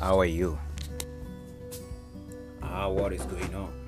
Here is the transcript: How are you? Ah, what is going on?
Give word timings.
How 0.00 0.20
are 0.20 0.26
you? 0.26 0.58
Ah, 2.62 2.88
what 2.88 3.12
is 3.12 3.22
going 3.22 3.54
on? 3.54 3.85